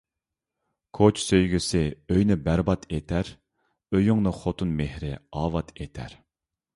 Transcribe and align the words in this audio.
كوچا 0.99 1.21
سۆيگۈسى 1.23 1.81
ئۆينى 2.15 2.37
بەرباد 2.47 2.87
ئېتەر، 2.97 3.29
ئۆيۈڭنى 3.99 4.33
خوتۇن 4.39 4.73
مېھرى 4.81 5.13
ئاۋات 5.19 5.71
ئېتەر 5.79 6.17